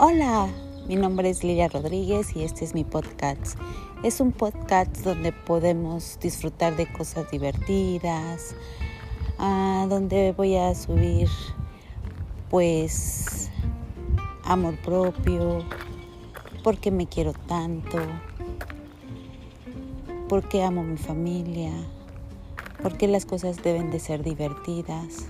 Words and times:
Hola, 0.00 0.46
mi 0.86 0.94
nombre 0.94 1.28
es 1.28 1.42
Lilia 1.42 1.66
Rodríguez 1.66 2.36
y 2.36 2.44
este 2.44 2.64
es 2.64 2.72
mi 2.72 2.84
podcast. 2.84 3.58
Es 4.04 4.20
un 4.20 4.30
podcast 4.30 4.96
donde 4.98 5.32
podemos 5.32 6.20
disfrutar 6.20 6.76
de 6.76 6.86
cosas 6.92 7.28
divertidas, 7.32 8.54
ah, 9.40 9.88
donde 9.90 10.30
voy 10.36 10.54
a 10.54 10.72
subir 10.76 11.26
pues 12.48 13.50
amor 14.44 14.76
propio, 14.82 15.64
porque 16.62 16.92
me 16.92 17.08
quiero 17.08 17.32
tanto, 17.32 17.98
porque 20.28 20.62
amo 20.62 20.84
mi 20.84 20.96
familia, 20.96 21.72
porque 22.84 23.08
las 23.08 23.26
cosas 23.26 23.64
deben 23.64 23.90
de 23.90 23.98
ser 23.98 24.22
divertidas. 24.22 25.26